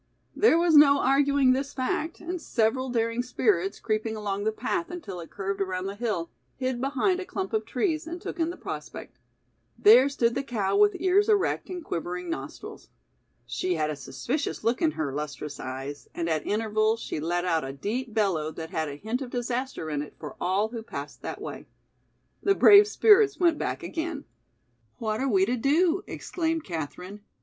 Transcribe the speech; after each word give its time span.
There 0.35 0.57
was 0.57 0.75
no 0.75 0.97
arguing 0.99 1.53
this 1.53 1.75
fact, 1.75 2.19
and 2.19 2.41
several 2.41 2.89
daring 2.89 3.21
spirits, 3.21 3.79
creeping 3.79 4.15
along 4.15 4.45
the 4.45 4.51
path 4.51 4.89
until 4.89 5.19
it 5.19 5.29
curved 5.29 5.61
around 5.61 5.85
the 5.85 5.93
hill, 5.93 6.31
hid 6.55 6.81
behind 6.81 7.19
a 7.19 7.23
clump 7.25 7.53
of 7.53 7.67
trees 7.67 8.07
and 8.07 8.19
took 8.19 8.39
in 8.39 8.49
the 8.49 8.57
prospect. 8.57 9.19
There 9.77 10.09
stood 10.09 10.33
the 10.33 10.41
cow 10.41 10.75
with 10.75 10.95
ears 10.99 11.29
erect 11.29 11.69
and 11.69 11.85
quivering 11.85 12.31
nostrils. 12.31 12.89
She 13.45 13.75
had 13.75 13.91
a 13.91 13.95
suspicious 13.95 14.63
look 14.63 14.81
in 14.81 14.93
her 14.93 15.13
lustrous 15.13 15.59
eyes 15.59 16.07
and 16.15 16.27
at 16.27 16.47
intervals 16.47 16.99
she 16.99 17.19
let 17.19 17.45
out 17.45 17.63
a 17.63 17.71
deep 17.71 18.11
bellow 18.11 18.49
that 18.53 18.71
had 18.71 18.89
a 18.89 18.95
hint 18.95 19.21
of 19.21 19.29
disaster 19.29 19.87
in 19.91 20.01
it 20.01 20.15
for 20.17 20.35
all 20.41 20.69
who 20.69 20.81
passed 20.81 21.21
that 21.21 21.39
way. 21.39 21.67
The 22.41 22.55
brave 22.55 22.87
spirits 22.87 23.39
went 23.39 23.59
back 23.59 23.83
again. 23.83 24.25
"What 24.97 25.21
are 25.21 25.29
we 25.29 25.45
to 25.45 25.57
do?" 25.57 26.03
exclaimed 26.07 26.63
Katherine. 26.63 27.21